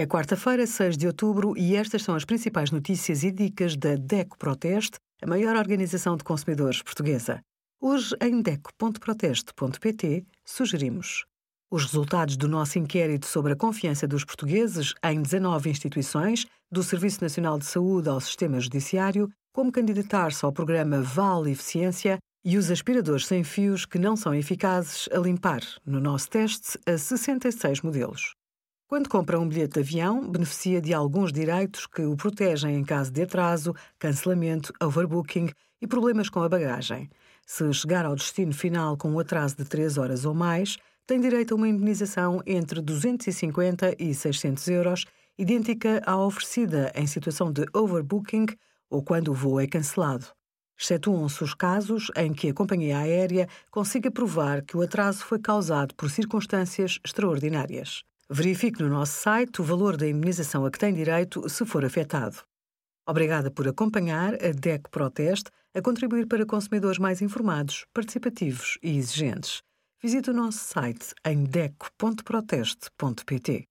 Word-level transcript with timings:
É 0.00 0.06
quarta-feira, 0.06 0.66
6 0.66 0.96
de 0.96 1.06
outubro, 1.06 1.52
e 1.58 1.76
estas 1.76 2.02
são 2.02 2.14
as 2.14 2.24
principais 2.24 2.70
notícias 2.70 3.22
e 3.22 3.30
dicas 3.30 3.76
da 3.76 3.96
DECO 3.96 4.38
Proteste, 4.38 4.96
a 5.20 5.26
maior 5.26 5.54
organização 5.54 6.16
de 6.16 6.24
consumidores 6.24 6.80
portuguesa. 6.80 7.42
Hoje, 7.78 8.16
em 8.22 8.40
DECO.proteste.pt, 8.40 10.24
sugerimos 10.42 11.26
os 11.70 11.84
resultados 11.84 12.38
do 12.38 12.48
nosso 12.48 12.78
inquérito 12.78 13.26
sobre 13.26 13.52
a 13.52 13.56
confiança 13.56 14.08
dos 14.08 14.24
portugueses 14.24 14.94
em 15.04 15.20
19 15.20 15.68
instituições, 15.68 16.46
do 16.72 16.82
Serviço 16.82 17.22
Nacional 17.22 17.58
de 17.58 17.66
Saúde 17.66 18.08
ao 18.08 18.22
Sistema 18.22 18.58
Judiciário, 18.58 19.28
como 19.52 19.70
candidatar-se 19.70 20.42
ao 20.46 20.50
programa 20.50 21.02
Vale 21.02 21.50
Eficiência 21.50 22.16
e 22.42 22.56
os 22.56 22.70
aspiradores 22.70 23.26
sem 23.26 23.44
fios 23.44 23.84
que 23.84 23.98
não 23.98 24.16
são 24.16 24.34
eficazes 24.34 25.10
a 25.12 25.18
limpar, 25.18 25.60
no 25.84 26.00
nosso 26.00 26.30
teste, 26.30 26.78
a 26.86 26.96
66 26.96 27.82
modelos. 27.82 28.32
Quando 28.90 29.08
compra 29.08 29.38
um 29.38 29.48
bilhete 29.48 29.74
de 29.74 29.78
avião, 29.78 30.28
beneficia 30.28 30.80
de 30.80 30.92
alguns 30.92 31.32
direitos 31.32 31.86
que 31.86 32.02
o 32.02 32.16
protegem 32.16 32.74
em 32.74 32.82
caso 32.82 33.12
de 33.12 33.22
atraso, 33.22 33.72
cancelamento, 34.00 34.72
overbooking 34.82 35.48
e 35.80 35.86
problemas 35.86 36.28
com 36.28 36.42
a 36.42 36.48
bagagem. 36.48 37.08
Se 37.46 37.72
chegar 37.72 38.04
ao 38.04 38.16
destino 38.16 38.52
final 38.52 38.96
com 38.96 39.12
um 39.12 39.20
atraso 39.20 39.56
de 39.56 39.64
3 39.64 39.96
horas 39.96 40.24
ou 40.24 40.34
mais, 40.34 40.76
tem 41.06 41.20
direito 41.20 41.54
a 41.54 41.56
uma 41.56 41.68
indenização 41.68 42.42
entre 42.44 42.80
250 42.80 43.94
e 43.96 44.12
600 44.12 44.66
euros, 44.66 45.04
idêntica 45.38 46.02
à 46.04 46.18
oferecida 46.18 46.90
em 46.96 47.06
situação 47.06 47.52
de 47.52 47.66
overbooking 47.72 48.46
ou 48.90 49.04
quando 49.04 49.28
o 49.28 49.34
voo 49.34 49.60
é 49.60 49.68
cancelado. 49.68 50.26
Excetuam-se 50.76 51.44
os 51.44 51.54
casos 51.54 52.10
em 52.16 52.32
que 52.32 52.48
a 52.48 52.54
companhia 52.54 52.98
aérea 52.98 53.48
consiga 53.70 54.10
provar 54.10 54.62
que 54.62 54.76
o 54.76 54.82
atraso 54.82 55.24
foi 55.24 55.38
causado 55.38 55.94
por 55.94 56.10
circunstâncias 56.10 56.98
extraordinárias. 57.04 58.02
Verifique 58.32 58.80
no 58.80 58.88
nosso 58.88 59.20
site 59.20 59.60
o 59.60 59.64
valor 59.64 59.96
da 59.96 60.08
indemnização 60.08 60.64
a 60.64 60.70
que 60.70 60.78
tem 60.78 60.94
direito 60.94 61.48
se 61.48 61.66
for 61.66 61.84
afetado. 61.84 62.36
Obrigada 63.04 63.50
por 63.50 63.66
acompanhar 63.66 64.34
a 64.34 64.52
DEC 64.52 64.88
Proteste 64.88 65.50
a 65.74 65.82
contribuir 65.82 66.28
para 66.28 66.46
consumidores 66.46 66.98
mais 66.98 67.20
informados, 67.20 67.86
participativos 67.92 68.78
e 68.84 68.96
exigentes. 68.96 69.62
Visite 70.00 70.30
o 70.30 70.32
nosso 70.32 70.58
site 70.58 71.12
em 71.26 71.42
deco.proteste.pt. 71.42 73.69